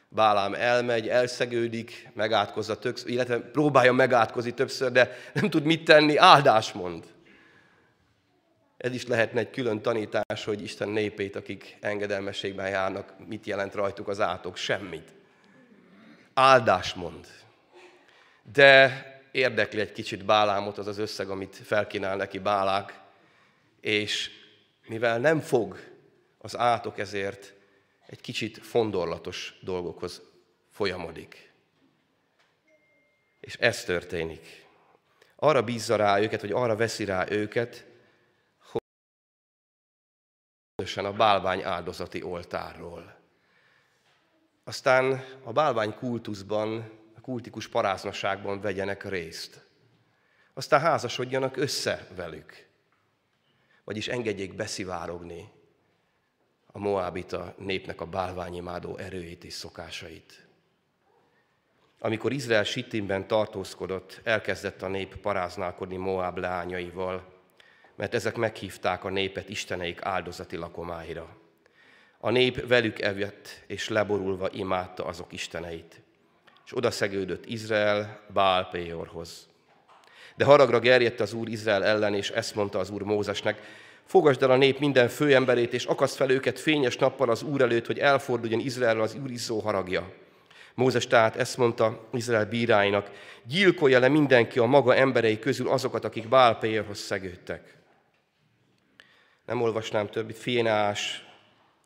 [0.10, 6.72] Bálám elmegy, elszegődik, megátkozza többször, illetve próbálja megátkozni többször, de nem tud mit tenni, áldás
[6.72, 7.06] mond.
[8.80, 14.08] Ez is lehetne egy külön tanítás, hogy Isten népét, akik engedelmességben járnak, mit jelent rajtuk
[14.08, 14.56] az átok?
[14.56, 15.14] Semmit.
[16.34, 17.28] Áldás mond.
[18.54, 23.00] De érdekli egy kicsit Bálámot az az összeg, amit felkínál neki Bálák,
[23.82, 24.30] és
[24.88, 25.80] mivel nem fog
[26.38, 27.54] az átok ezért,
[28.08, 30.22] egy kicsit fondorlatos dolgokhoz
[30.70, 31.52] folyamodik.
[33.40, 34.66] És ez történik.
[35.36, 37.88] Arra bízza rá őket, vagy arra veszi rá őket,
[40.80, 43.16] különösen a bálvány áldozati oltárról.
[44.64, 49.66] Aztán a bálvány kultuszban, a kultikus paráznaságban vegyenek részt.
[50.54, 52.68] Aztán házasodjanak össze velük.
[53.84, 55.52] Vagyis engedjék beszivárogni
[56.72, 60.48] a Moábita népnek a bálványimádó erőjét és szokásait.
[62.00, 67.39] Amikor Izrael Sittimben tartózkodott, elkezdett a nép paráználkodni Moáb leányaival,
[68.00, 71.38] mert ezek meghívták a népet isteneik áldozati lakomáira.
[72.20, 76.02] A nép velük evett, és leborulva imádta azok isteneit.
[76.66, 79.48] És oda szegődött Izrael Bál Péorhoz.
[80.36, 83.62] De haragra gerjedt az Úr Izrael ellen, és ezt mondta az Úr Mózesnek,
[84.06, 87.86] fogasd el a nép minden főemberét, és akaszt fel őket fényes nappal az Úr előtt,
[87.86, 90.14] hogy elforduljon Izrael az Úr izzó haragja.
[90.74, 93.12] Mózes tehát ezt mondta Izrael bíráinak,
[93.44, 97.78] gyilkolja le mindenki a maga emberei közül azokat, akik Bál Péorhoz szegődtek.
[99.50, 101.26] Nem olvasnám többit, Fienás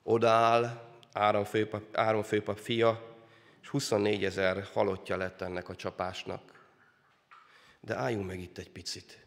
[0.04, 0.82] odáll,
[1.14, 3.16] Áron főpap, Áron főpap fia,
[3.62, 6.68] és 24 ezer halottja lett ennek a csapásnak.
[7.82, 9.26] De álljunk meg itt egy picit.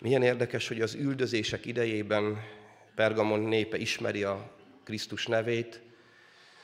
[0.00, 2.42] Milyen érdekes, hogy az üldözések idejében
[2.94, 4.50] Pergamon népe ismeri a
[4.84, 5.80] Krisztus nevét,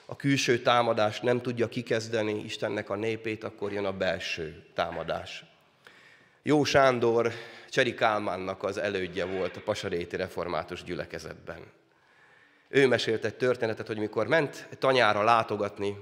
[0.07, 5.45] a külső támadás nem tudja kikezdeni Istennek a népét, akkor jön a belső támadás.
[6.47, 7.33] Jó Sándor
[7.69, 11.59] Cseri Kálmánnak az elődje volt a Pasaréti Református gyülekezetben.
[12.69, 15.97] Ő mesélt egy történetet, hogy mikor ment tanyára látogatni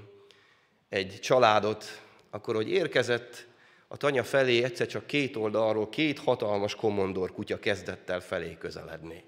[0.89, 3.47] egy családot, akkor, hogy érkezett
[3.87, 9.23] a tanya felé, egyszer csak két oldalról két hatalmas komondor kutya kezdett el felé közeledni.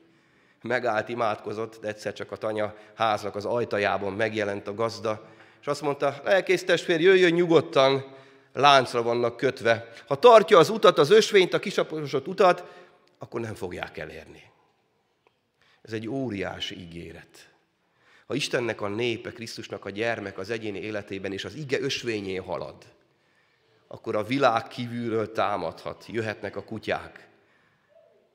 [0.61, 5.29] Megállt, imádkozott, de egyszer csak a tanya háznak az ajtajában megjelent a gazda,
[5.61, 8.15] és azt mondta, lelkész testvér, jöjjön nyugodtan,
[8.57, 9.91] láncra vannak kötve.
[10.07, 12.63] Ha tartja az utat, az ösvényt, a kisaposott utat,
[13.17, 14.43] akkor nem fogják elérni.
[15.81, 17.49] Ez egy óriási ígéret.
[18.27, 22.75] Ha Istennek a népe, Krisztusnak a gyermek az egyéni életében és az ige ösvényén halad,
[23.87, 27.27] akkor a világ kívülről támadhat, jöhetnek a kutyák,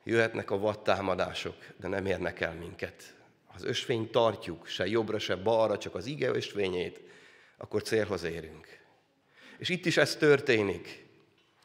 [0.04, 3.14] jöhetnek a vadtámadások, de nem érnek el minket.
[3.54, 7.00] Az ösvényt tartjuk, se jobbra, se balra, csak az ige ösvényét,
[7.56, 8.71] akkor célhoz érünk.
[9.62, 11.06] És itt is ez történik.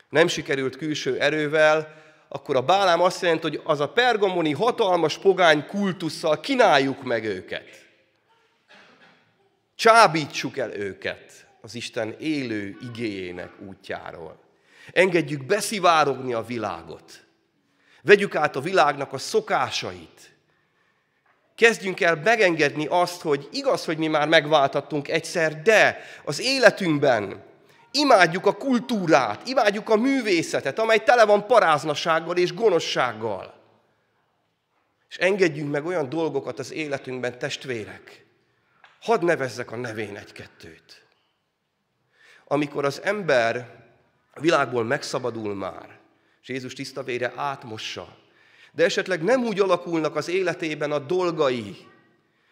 [0.10, 5.66] Nem sikerült külső erővel, akkor a bálám azt jelenti, hogy az a pergamoni hatalmas pogány
[5.66, 7.86] kultusszal kínáljuk meg őket.
[9.76, 14.40] Csábítsuk el őket az Isten élő igéjének útjáról.
[14.94, 17.26] Engedjük beszivárogni a világot.
[18.02, 20.36] Vegyük át a világnak a szokásait.
[21.56, 27.46] Kezdjünk el megengedni azt, hogy igaz, hogy mi már megváltattunk egyszer, de az életünkben
[27.92, 33.54] Imádjuk a kultúrát, imádjuk a művészetet, amely tele van paráznasággal és gonoszsággal.
[35.10, 38.26] És engedjünk meg olyan dolgokat az életünkben, testvérek.
[39.02, 41.06] Hadd nevezzek a nevén egy-kettőt.
[42.46, 43.86] Amikor az ember
[44.34, 46.00] a világból megszabadul már,
[46.42, 48.18] és Jézus tiszta vére átmossa,
[48.72, 51.78] de esetleg nem úgy alakulnak az életében a dolgai,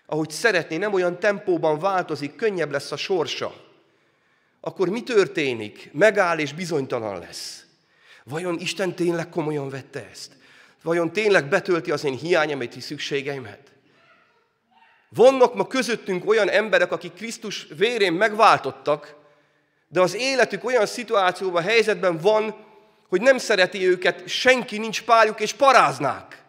[0.06, 3.65] ahogy szeretné, nem olyan tempóban változik, könnyebb lesz a sorsa,
[4.68, 5.90] akkor mi történik?
[5.94, 7.66] Megáll és bizonytalan lesz.
[8.24, 10.32] Vajon Isten tényleg komolyan vette ezt?
[10.84, 13.72] Vajon tényleg betölti az én hiányemeti szükségeimet?
[15.10, 19.16] Vannak ma közöttünk olyan emberek, akik Krisztus vérén megváltottak,
[19.88, 22.56] de az életük olyan szituációban, helyzetben van,
[23.08, 26.44] hogy nem szereti őket, senki nincs párjuk, és paráznák.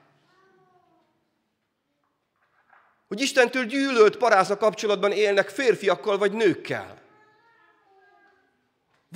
[3.09, 7.05] Hogy Istentől gyűlölt paráza kapcsolatban élnek férfiakkal vagy nőkkel.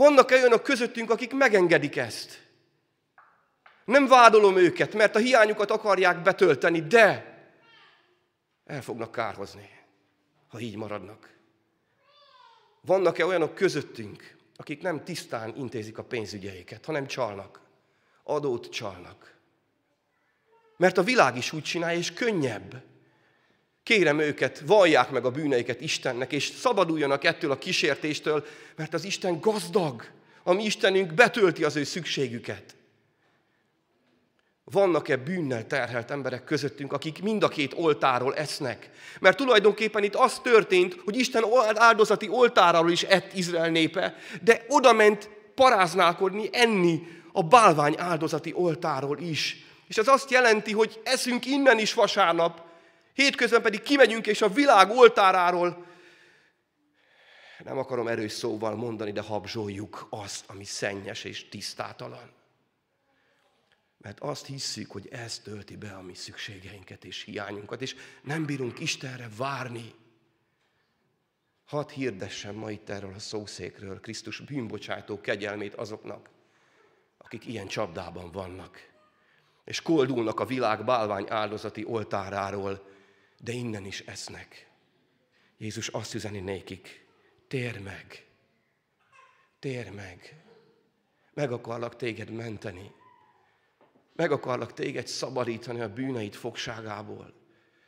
[0.00, 2.48] Vannak-e olyanok közöttünk, akik megengedik ezt?
[3.84, 7.38] Nem vádolom őket, mert a hiányukat akarják betölteni, de
[8.64, 9.70] el fognak kárhozni,
[10.48, 11.34] ha így maradnak.
[12.80, 17.60] Vannak-e olyanok közöttünk, akik nem tisztán intézik a pénzügyeiket, hanem csalnak,
[18.22, 19.34] adót csalnak?
[20.76, 22.82] Mert a világ is úgy csinálja, és könnyebb.
[23.90, 28.44] Kérem őket, vallják meg a bűneiket Istennek, és szabaduljanak ettől a kísértéstől,
[28.76, 30.04] mert az Isten gazdag.
[30.42, 32.76] A mi Istenünk betölti az ő szükségüket.
[34.64, 38.90] Vannak-e bűnnel terhelt emberek közöttünk, akik mind a két oltáról esznek?
[39.20, 44.92] Mert tulajdonképpen itt az történt, hogy Isten áldozati oltáráról is ett Izrael népe, de oda
[44.92, 49.64] ment paráználkodni, enni a bálvány áldozati oltáról is.
[49.88, 52.68] És ez azt jelenti, hogy eszünk innen is vasárnap,
[53.12, 55.88] Hétközben pedig kimegyünk, és a világ oltáráról
[57.64, 62.30] nem akarom erős szóval mondani, de habzsoljuk azt, ami szennyes és tisztátalan.
[63.98, 68.80] Mert azt hisszük, hogy ez tölti be a mi szükségeinket és hiányunkat, és nem bírunk
[68.80, 69.94] Istenre várni.
[71.64, 76.30] Hadd hirdessem ma itt erről a szószékről Krisztus bűnbocsátó kegyelmét azoknak,
[77.18, 78.88] akik ilyen csapdában vannak,
[79.64, 82.89] és koldulnak a világ bálvány áldozati oltáráról,
[83.42, 84.70] de innen is esznek.
[85.56, 87.06] Jézus azt üzeni nékik,
[87.48, 88.26] tér meg,
[89.58, 90.44] tér meg,
[91.34, 92.92] meg akarlak téged menteni,
[94.12, 97.34] meg akarlak téged szabadítani a bűneid fogságából,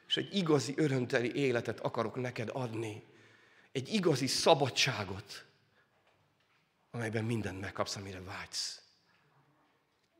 [0.07, 3.05] és egy igazi örömteli életet akarok neked adni,
[3.73, 5.45] egy igazi szabadságot,
[6.91, 8.83] amelyben mindent megkapsz, amire vágysz.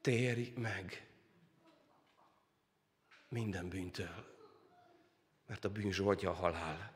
[0.01, 1.07] Térj meg
[3.29, 4.32] minden bűntől
[5.53, 6.93] mert a bűn zsoldja a halál.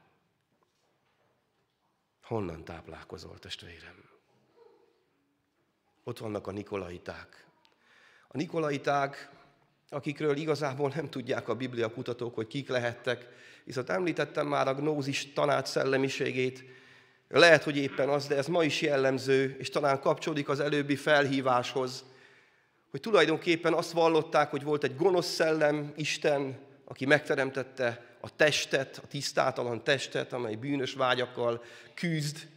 [2.22, 4.04] Honnan táplálkozol, testvérem?
[6.04, 7.46] Ott vannak a nikolaiták.
[8.28, 9.30] A nikolaiták
[9.88, 13.28] akikről igazából nem tudják a Biblia kutatók, hogy kik lehettek,
[13.64, 16.64] viszont említettem már a gnózis tanács szellemiségét,
[17.28, 22.04] lehet, hogy éppen az, de ez ma is jellemző, és talán kapcsolódik az előbbi felhíváshoz,
[22.90, 29.06] hogy tulajdonképpen azt vallották, hogy volt egy gonosz szellem, Isten, aki megteremtette a testet, a
[29.06, 32.48] tisztátalan testet, amely bűnös vágyakkal küzd,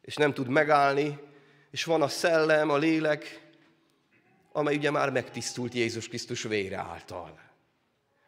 [0.00, 1.18] és nem tud megállni,
[1.70, 3.42] és van a szellem, a lélek,
[4.52, 7.38] amely ugye már megtisztult Jézus Krisztus vére által.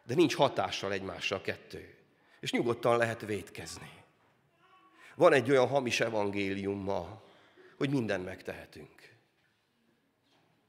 [0.03, 1.95] De nincs hatással egymásra a kettő.
[2.39, 3.91] És nyugodtan lehet védkezni.
[5.15, 7.23] Van egy olyan hamis evangélium ma,
[7.77, 9.16] hogy mindent megtehetünk.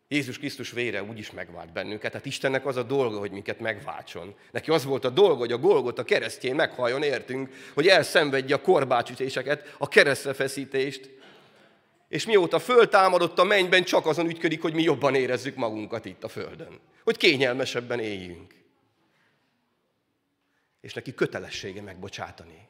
[0.08, 4.34] Jézus Krisztus vére úgyis megvált bennünket, tehát Istennek az a dolga, hogy minket megváltson.
[4.50, 8.60] Neki az volt a dolga, hogy a Golgot, a keresztjén meghalljon értünk, hogy elszenvedje a
[8.60, 11.10] korbácsütéseket, a keresztrefeszítést,
[12.08, 16.28] és mióta föltámadott a mennyben, csak azon ügyködik, hogy mi jobban érezzük magunkat itt a
[16.28, 16.80] földön.
[17.04, 18.54] Hogy kényelmesebben éljünk.
[20.80, 22.66] És neki kötelessége megbocsátani.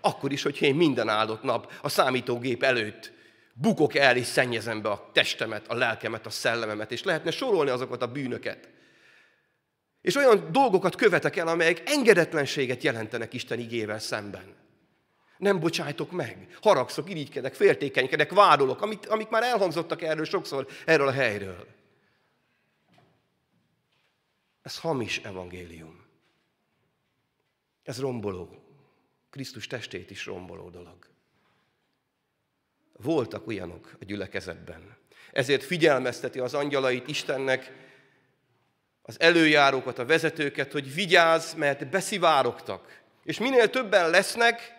[0.00, 3.12] Akkor is, hogy én minden áldott nap a számítógép előtt
[3.52, 8.02] bukok el és szennyezem be a testemet, a lelkemet, a szellememet, és lehetne sorolni azokat
[8.02, 8.68] a bűnöket.
[10.00, 14.54] És olyan dolgokat követek el, amelyek engedetlenséget jelentenek Isten igével szemben.
[15.38, 21.12] Nem bocsájtok meg, haragszok, irigykedek, féltékenykedek, vádolok, amit, amik már elhangzottak erről sokszor, erről a
[21.12, 21.66] helyről.
[24.62, 26.04] Ez hamis evangélium.
[27.82, 28.62] Ez romboló.
[29.30, 31.09] Krisztus testét is romboló dolog.
[33.02, 34.96] Voltak olyanok a gyülekezetben.
[35.32, 37.72] Ezért figyelmezteti az angyalait Istennek,
[39.02, 43.00] az előjárókat, a vezetőket, hogy vigyázz, mert beszivárogtak.
[43.24, 44.72] És minél többen lesznek,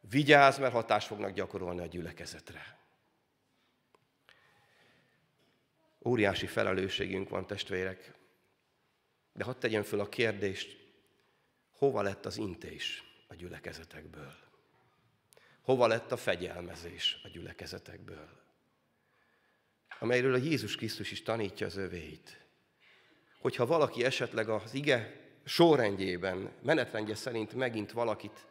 [0.00, 2.78] vigyázz, mert hatást fognak gyakorolni a gyülekezetre.
[6.04, 8.12] Óriási felelősségünk van, testvérek.
[9.32, 10.76] De hadd tegyem föl a kérdést,
[11.70, 14.43] hova lett az intés a gyülekezetekből?
[15.64, 18.28] Hova lett a fegyelmezés a gyülekezetekből?
[19.98, 22.46] Amelyről a Jézus Krisztus is tanítja az övéit.
[23.40, 28.46] Hogyha valaki esetleg az ige sorrendjében, menetrendje szerint megint valakit,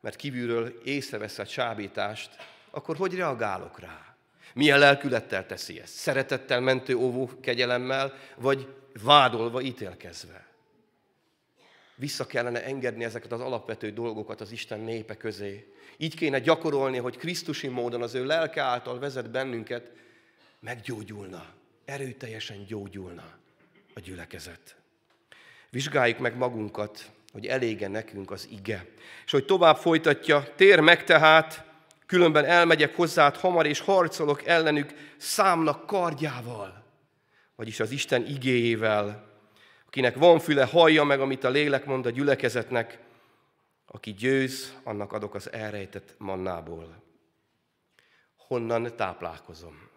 [0.00, 2.36] mert kívülről észrevesz a csábítást,
[2.70, 4.16] akkor hogy reagálok rá?
[4.54, 5.94] Milyen lelkülettel teszi ezt?
[5.94, 10.51] Szeretettel, mentő, óvó kegyelemmel, vagy vádolva, ítélkezve?
[11.94, 15.72] Vissza kellene engedni ezeket az alapvető dolgokat az Isten népe közé.
[15.96, 19.90] Így kéne gyakorolni, hogy Krisztusi módon az ő lelke által vezet bennünket,
[20.60, 21.46] meggyógyulna,
[21.84, 23.24] erőteljesen gyógyulna
[23.94, 24.76] a gyülekezet.
[25.70, 28.86] Vizsgáljuk meg magunkat, hogy elége nekünk az ige.
[29.24, 31.64] És hogy tovább folytatja, tér meg tehát,
[32.06, 36.84] különben elmegyek hozzád hamar, és harcolok ellenük számnak kardjával,
[37.56, 39.31] vagyis az Isten igéjével,
[39.92, 42.98] Akinek van füle, hallja meg, amit a lélek mond a gyülekezetnek.
[43.86, 47.02] Aki győz, annak adok az elrejtett mannából.
[48.36, 49.88] Honnan táplálkozom?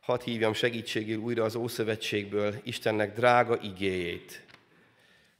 [0.00, 4.44] Hadd hívjam segítségül újra az Ószövetségből Istennek drága igéjét,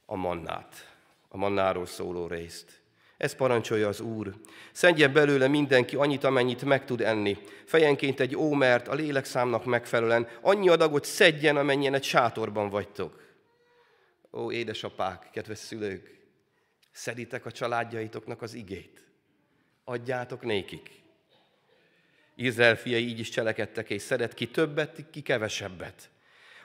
[0.05, 0.95] a mannát,
[1.29, 2.81] a mannáról szóló részt.
[3.17, 4.33] Ez parancsolja az Úr.
[4.71, 7.37] Szedjen belőle mindenki annyit, amennyit meg tud enni.
[7.65, 10.27] Fejenként egy ómert a lélekszámnak megfelelően.
[10.41, 13.20] Annyi adagot szedjen, amennyien egy sátorban vagytok.
[14.33, 16.19] Ó, édesapák, kedves szülők,
[16.91, 19.03] szeditek a családjaitoknak az igét.
[19.83, 20.89] Adjátok nékik.
[22.35, 26.09] Izrael fiai így is cselekedtek, és szedett ki többet, ki kevesebbet.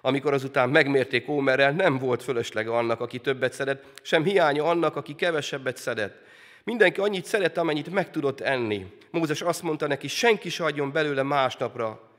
[0.01, 5.15] Amikor azután megmérték Ómerrel, nem volt fölöslege annak, aki többet szedett, sem hiánya annak, aki
[5.15, 6.25] kevesebbet szedett.
[6.65, 8.93] Mindenki annyit szedett, amennyit meg tudott enni.
[9.11, 12.16] Mózes azt mondta neki, senki se adjon belőle másnapra,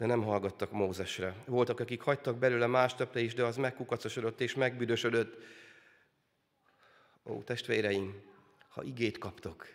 [0.00, 1.34] de nem hallgattak Mózesre.
[1.46, 5.42] Voltak, akik hagytak belőle másnapra is, de az megkukacosodott és megbüdösödött.
[7.24, 8.22] Ó, testvéreim,
[8.68, 9.66] ha igét kaptok,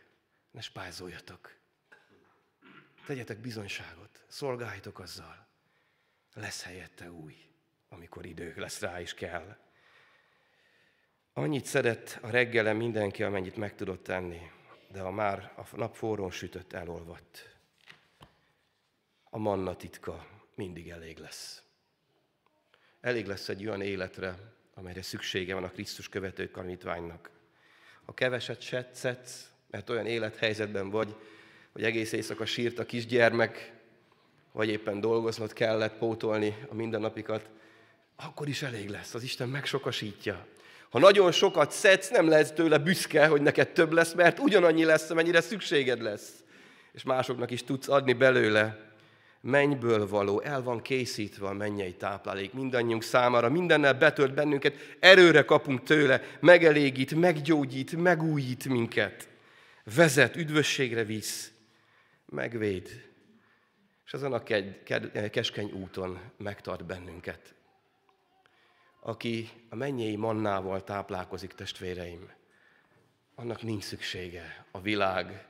[0.51, 1.55] ne spájzoljatok.
[3.05, 5.47] Tegyetek bizonyságot, szolgáljatok azzal.
[6.33, 7.35] Lesz helyette új,
[7.89, 9.57] amikor idő lesz rá is kell.
[11.33, 14.51] Annyit szedett a reggelen mindenki, amennyit meg tudott tenni,
[14.91, 17.54] de a már a nap forrón sütött, elolvadt
[19.35, 21.61] a manna titka mindig elég lesz.
[23.01, 24.35] Elég lesz egy olyan életre,
[24.73, 27.29] amelyre szüksége van a Krisztus követő tanítványnak.
[28.05, 31.15] Ha keveset szedsz, mert olyan élethelyzetben vagy,
[31.71, 33.73] hogy egész éjszaka sírt a kisgyermek,
[34.51, 37.49] vagy éppen dolgoznod kellett pótolni a mindennapikat,
[38.15, 39.13] akkor is elég lesz.
[39.13, 40.47] Az Isten megsokasítja.
[40.89, 45.09] Ha nagyon sokat szedsz, nem lesz tőle büszke, hogy neked több lesz, mert ugyanannyi lesz,
[45.09, 46.43] amennyire szükséged lesz.
[46.91, 48.84] És másoknak is tudsz adni belőle
[49.45, 55.83] mennyből való, el van készítve a mennyei táplálék mindannyiunk számára, mindennel betölt bennünket, erőre kapunk
[55.83, 59.29] tőle, megelégít, meggyógyít, megújít minket,
[59.95, 61.51] vezet, üdvösségre visz,
[62.25, 63.03] megvéd,
[64.05, 64.43] és azon a
[65.29, 67.53] keskeny úton megtart bennünket.
[68.99, 72.29] Aki a mennyei mannával táplálkozik, testvéreim,
[73.35, 75.47] annak nincs szüksége a világ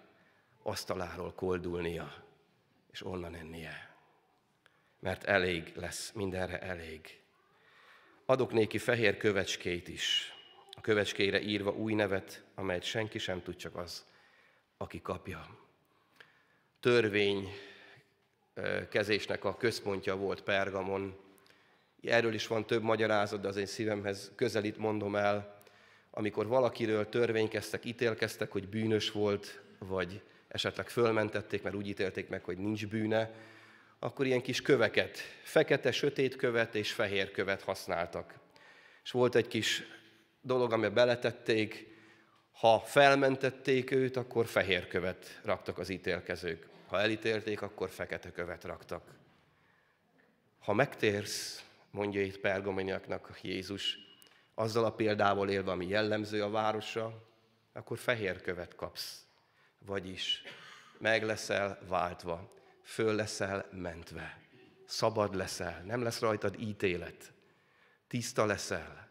[0.63, 2.24] asztaláról koldulnia,
[2.95, 3.95] és onnan ennie.
[4.99, 7.19] Mert elég lesz, mindenre elég.
[8.25, 10.33] Adok néki fehér kövecskét is,
[10.77, 14.05] a kövecskére írva új nevet, amelyet senki sem tud, csak az,
[14.77, 15.57] aki kapja.
[16.79, 17.49] Törvény
[18.89, 21.17] kezésnek a központja volt Pergamon.
[22.01, 25.63] Erről is van több magyarázat, de az én szívemhez közelít mondom el,
[26.11, 30.21] amikor valakiről törvénykeztek, ítélkeztek, hogy bűnös volt, vagy
[30.55, 33.31] esetleg fölmentették, mert úgy ítélték meg, hogy nincs bűne,
[33.99, 38.33] akkor ilyen kis köveket, fekete, sötét követ és fehér követ használtak.
[39.03, 39.83] És volt egy kis
[40.41, 41.87] dolog, amiben beletették,
[42.51, 46.67] ha felmentették őt, akkor fehér követ raktak az ítélkezők.
[46.87, 49.03] Ha elítélték, akkor fekete követ raktak.
[50.59, 53.97] Ha megtérsz, mondja itt Pergamoniaknak Jézus,
[54.53, 57.27] azzal a példával élve, ami jellemző a városra,
[57.73, 59.24] akkor fehér követ kapsz.
[59.85, 60.41] Vagyis
[60.97, 64.39] meg leszel váltva, föl leszel mentve,
[64.85, 67.33] szabad leszel, nem lesz rajtad ítélet,
[68.07, 69.09] tiszta leszel.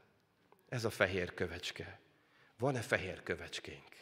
[0.69, 1.99] Ez a fehér kövecske.
[2.59, 3.95] Van-e fehér kövecskénk?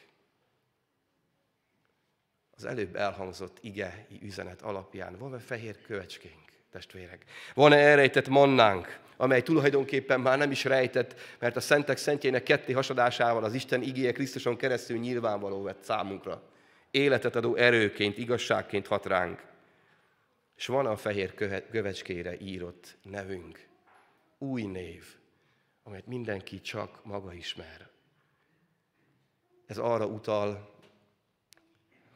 [2.56, 7.24] Az előbb elhangzott ige üzenet alapján van-e fehér kövecskénk, testvérek?
[7.54, 13.44] Van-e elrejtett mannánk, amely tulajdonképpen már nem is rejtett, mert a szentek szentjének ketté hasadásával
[13.44, 16.42] az Isten igéje Krisztuson keresztül nyilvánvaló vett számunkra.
[16.92, 19.44] Életet adó erőként, igazságként hat ránk.
[20.56, 21.34] És van a fehér
[21.70, 23.66] kövecskére írott nevünk,
[24.38, 25.04] új név,
[25.82, 27.88] amelyet mindenki csak maga ismer.
[29.66, 30.74] Ez arra utal,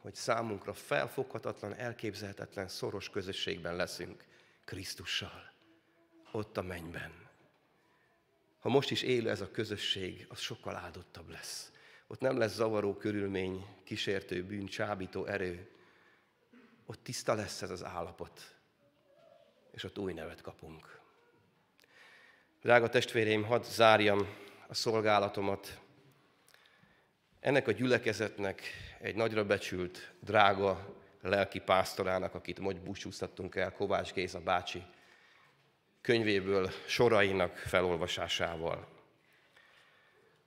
[0.01, 4.25] hogy számunkra felfoghatatlan, elképzelhetetlen, szoros közösségben leszünk
[4.65, 5.51] Krisztussal,
[6.31, 7.11] ott a mennyben.
[8.59, 11.71] Ha most is élő ez a közösség, az sokkal áldottabb lesz.
[12.07, 15.69] Ott nem lesz zavaró körülmény, kísértő bűn, csábító erő.
[16.85, 18.55] Ott tiszta lesz ez az állapot,
[19.71, 20.99] és ott új nevet kapunk.
[22.61, 24.27] Drága testvéreim, hadd zárjam
[24.67, 25.79] a szolgálatomat
[27.39, 28.61] ennek a gyülekezetnek
[28.99, 34.83] egy nagyra becsült, drága lelki pásztorának, akit most búcsúztattunk el, Kovács Géza bácsi,
[36.01, 38.87] könyvéből sorainak felolvasásával.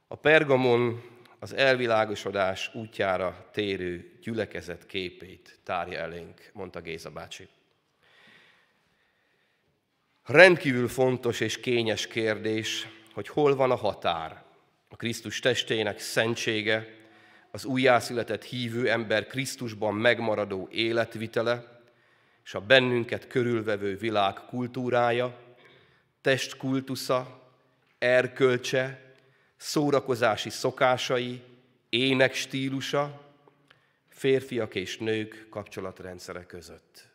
[0.07, 1.03] A Pergamon
[1.43, 7.49] az elvilágosodás útjára térő gyülekezet képét tárja elénk, mondta Géza bácsi.
[10.25, 14.43] Rendkívül fontos és kényes kérdés, hogy hol van a határ
[14.89, 16.99] a Krisztus testének szentsége,
[17.51, 21.81] az újjászületett hívő ember Krisztusban megmaradó életvitele,
[22.45, 25.39] és a bennünket körülvevő világ kultúrája,
[26.21, 27.51] testkultusza,
[27.99, 29.10] erkölcse,
[29.61, 31.43] szórakozási szokásai,
[31.89, 33.35] ének stílusa,
[34.09, 37.09] férfiak és nők kapcsolatrendszere között.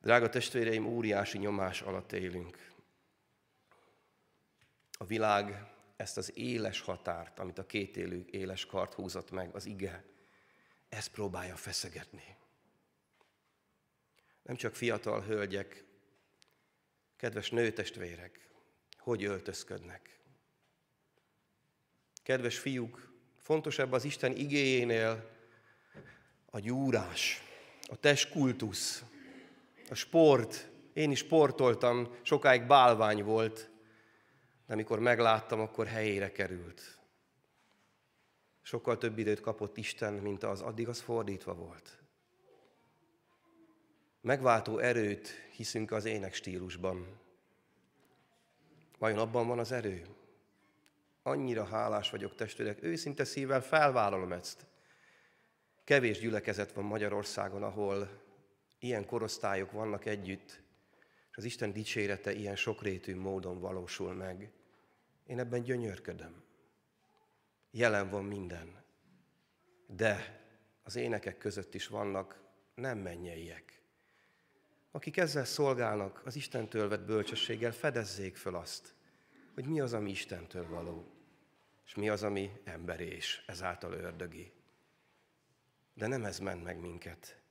[0.00, 2.70] Drága testvéreim, óriási nyomás alatt élünk.
[4.92, 9.66] A világ ezt az éles határt, amit a két élő éles kart húzott meg, az
[9.66, 10.04] ige,
[10.88, 12.36] ezt próbálja feszegetni.
[14.42, 15.84] Nem csak fiatal hölgyek,
[17.16, 18.50] kedves nőtestvérek,
[19.02, 20.20] hogy öltözködnek.
[22.22, 25.30] Kedves fiúk, fontosabb az Isten igéjénél
[26.50, 27.42] a gyúrás,
[27.88, 29.04] a testkultusz,
[29.90, 30.70] a sport.
[30.92, 33.70] Én is sportoltam, sokáig bálvány volt,
[34.66, 37.00] de amikor megláttam, akkor helyére került.
[38.62, 41.98] Sokkal több időt kapott Isten, mint az, addig az fordítva volt.
[44.20, 47.20] Megváltó erőt hiszünk az ének stílusban.
[49.02, 50.06] Vajon abban van az erő?
[51.22, 54.66] Annyira hálás vagyok, testvérek, őszinte szívvel felvállalom ezt.
[55.84, 58.22] Kevés gyülekezet van Magyarországon, ahol
[58.78, 60.62] ilyen korosztályok vannak együtt,
[61.30, 64.52] és az Isten dicsérete ilyen sokrétű módon valósul meg.
[65.26, 66.42] Én ebben gyönyörködöm.
[67.70, 68.84] Jelen van minden.
[69.86, 70.40] De
[70.82, 72.40] az énekek között is vannak
[72.74, 73.81] nem mennyeiek.
[74.92, 78.94] Akik ezzel szolgálnak, az Istentől vett bölcsességgel fedezzék föl azt,
[79.54, 81.06] hogy mi az, ami Istentől való,
[81.86, 84.52] és mi az, ami emberi és ezáltal ördögi.
[85.94, 87.42] De nem ez ment meg minket,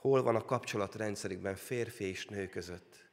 [0.00, 3.08] Hol van a kapcsolatrendszerükben férfi és nő között?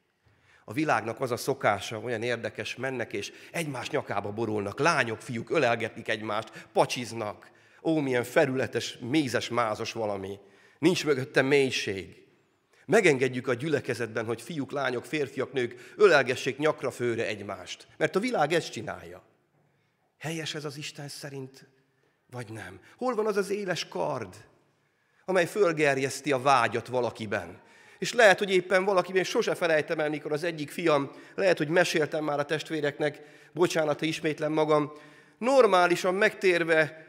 [0.66, 6.08] A világnak az a szokása, olyan érdekes, mennek és egymás nyakába borulnak, lányok, fiúk ölelgetik
[6.08, 7.52] egymást, pacsiznak.
[7.84, 10.40] Ó, milyen felületes, mézes, mázos valami.
[10.80, 12.27] Nincs mögötte mélység.
[12.88, 17.88] Megengedjük a gyülekezetben, hogy fiúk, lányok, férfiak, nők ölelgessék nyakra főre egymást.
[17.98, 19.24] Mert a világ ezt csinálja.
[20.18, 21.68] Helyes ez az Isten szerint,
[22.32, 22.80] vagy nem?
[22.98, 24.36] Hol van az az éles kard,
[25.26, 27.62] amely fölgerjeszti a vágyat valakiben?
[28.00, 31.70] És lehet, hogy éppen valaki, én sose felejtem el, mikor az egyik fiam, lehet, hogy
[31.70, 33.22] meséltem már a testvéreknek,
[33.54, 34.92] bocsánat, ismétlem magam,
[35.38, 37.08] normálisan megtérve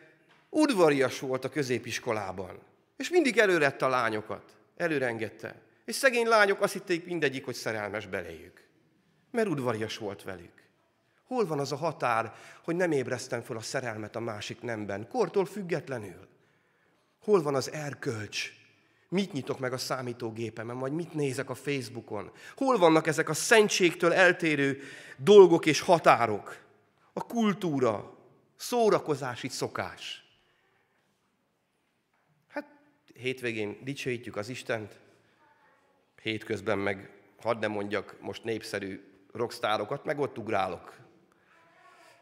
[0.50, 2.58] udvarias volt a középiskolában.
[2.96, 5.66] És mindig előrette a lányokat, előrengedte.
[5.88, 8.64] És szegény lányok azt hitték mindegyik, hogy szerelmes beléjük.
[9.30, 10.62] Mert udvarias volt velük.
[11.24, 12.34] Hol van az a határ,
[12.64, 16.28] hogy nem ébresztem fel a szerelmet a másik nemben, kortól függetlenül?
[17.22, 18.52] Hol van az erkölcs,
[19.08, 22.32] Mit nyitok meg a számítógépemen, vagy mit nézek a Facebookon?
[22.56, 24.82] Hol vannak ezek a szentségtől eltérő
[25.16, 26.64] dolgok és határok?
[27.12, 28.16] A kultúra,
[28.56, 30.24] szórakozási szokás.
[32.48, 32.66] Hát
[33.14, 34.98] hétvégén dicsőítjük az Istent,
[36.28, 37.10] hétközben meg,
[37.40, 39.00] hadd ne mondjak most népszerű
[39.32, 40.96] rockstárokat, meg ott ugrálok.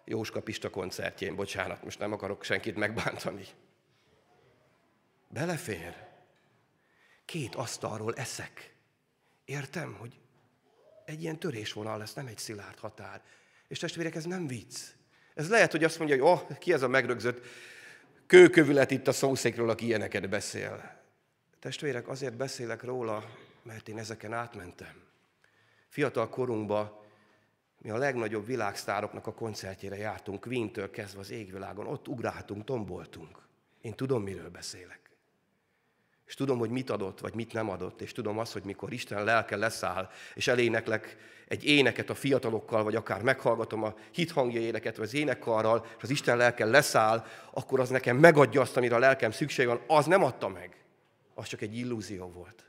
[0.04, 3.44] Jóska Pista koncertjén, bocsánat, most nem akarok senkit megbántani.
[5.28, 6.06] Belefér
[7.24, 8.74] két asztalról eszek.
[9.44, 10.20] Értem, hogy
[11.04, 13.22] egy ilyen törésvonal lesz, nem egy szilárd határ.
[13.68, 14.78] És testvérek, ez nem vicc.
[15.34, 17.46] Ez lehet, hogy azt mondja, hogy oh, ki ez a megrögzött
[18.26, 21.02] kőkövület itt a szószékről, aki ilyeneket beszél.
[21.58, 23.24] Testvérek, azért beszélek róla,
[23.66, 25.02] mert én ezeken átmentem.
[25.88, 27.04] Fiatal korunkban
[27.78, 33.38] mi a legnagyobb világsztároknak a koncertjére jártunk, Queen-től kezdve az égvilágon, ott ugráltunk, tomboltunk.
[33.80, 35.00] Én tudom, miről beszélek.
[36.26, 39.24] És tudom, hogy mit adott, vagy mit nem adott, és tudom azt, hogy mikor Isten
[39.24, 41.16] lelke leszáll, és eléneklek
[41.48, 46.10] egy éneket a fiatalokkal, vagy akár meghallgatom a hithangja éneket, vagy az énekkarral, és az
[46.10, 50.22] Isten lelke leszáll, akkor az nekem megadja azt, amire a lelkem szükség van, az nem
[50.22, 50.84] adta meg.
[51.34, 52.65] Az csak egy illúzió volt.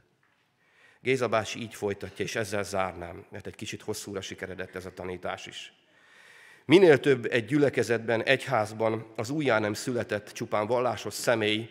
[1.02, 5.46] Géza bácsi így folytatja, és ezzel zárnám, mert egy kicsit hosszúra sikeredett ez a tanítás
[5.46, 5.74] is.
[6.66, 11.70] Minél több egy gyülekezetben, egyházban az újjá nem született csupán vallásos személy,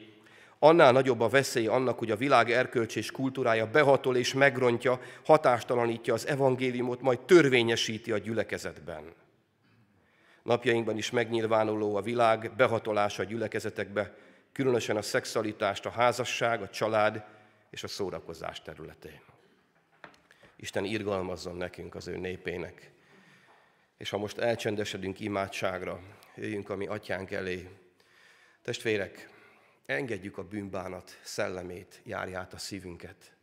[0.59, 6.15] annál nagyobb a veszély annak, hogy a világ erkölcs és kultúrája behatol és megrontja, hatástalanítja
[6.15, 9.05] az evangéliumot, majd törvényesíti a gyülekezetben.
[10.43, 14.15] Napjainkban is megnyilvánuló a világ behatolása a gyülekezetekbe,
[14.53, 17.25] különösen a szexualitást, a házasság, a család
[17.71, 19.21] és a szórakozás területén.
[20.57, 22.91] Isten irgalmazzon nekünk az ő népének.
[23.97, 26.01] És ha most elcsendesedünk imádságra,
[26.35, 27.69] jöjjünk a mi atyánk elé.
[28.63, 29.35] Testvérek,
[29.87, 33.37] Engedjük a bűnbánat szellemét, járját a szívünket.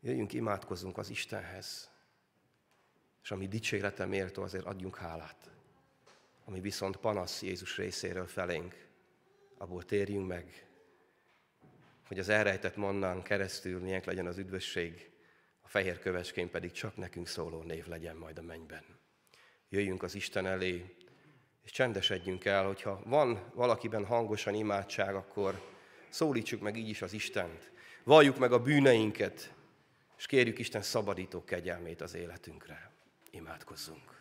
[0.00, 1.90] Jöjjünk, imádkozzunk az Istenhez.
[3.22, 5.50] És ami dicsérete méltó, azért adjunk hálát.
[6.44, 8.86] Ami viszont panasz Jézus részéről felénk,
[9.58, 10.66] abból térjünk meg,
[12.10, 15.10] hogy az elrejtett mannán keresztül milyen legyen az üdvösség,
[15.60, 18.84] a fehér kövecskén pedig csak nekünk szóló név legyen majd a mennyben.
[19.68, 20.96] Jöjjünk az Isten elé,
[21.62, 25.60] és csendesedjünk el, hogyha van valakiben hangosan imádság, akkor
[26.08, 27.72] szólítsuk meg így is az Istent.
[28.04, 29.54] Valljuk meg a bűneinket,
[30.18, 32.90] és kérjük Isten szabadító kegyelmét az életünkre.
[33.30, 34.19] Imádkozzunk.